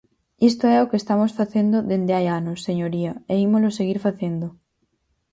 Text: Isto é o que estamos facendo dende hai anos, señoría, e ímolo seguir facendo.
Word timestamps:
Isto 0.49 0.65
é 0.75 0.77
o 0.79 0.89
que 0.89 0.99
estamos 1.01 1.31
facendo 1.39 1.77
dende 1.89 2.15
hai 2.17 2.25
anos, 2.39 2.63
señoría, 2.67 3.13
e 3.31 3.33
ímolo 3.47 3.75
seguir 3.79 3.99
facendo. 4.07 4.47